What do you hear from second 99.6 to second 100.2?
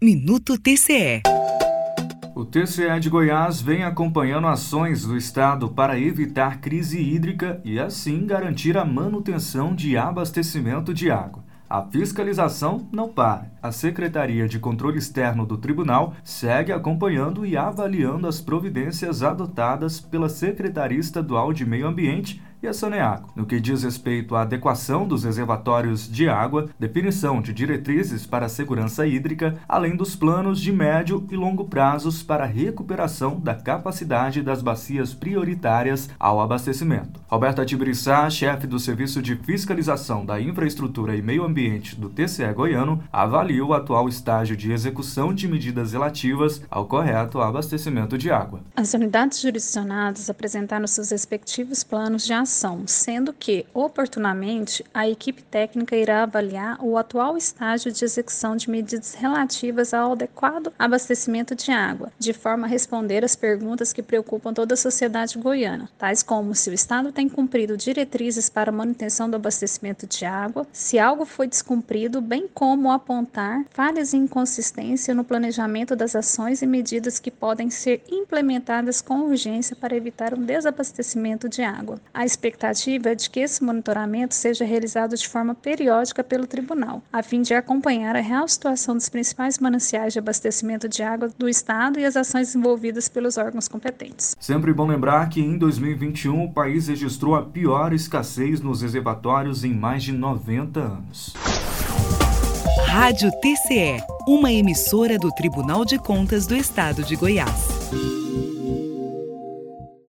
em mais de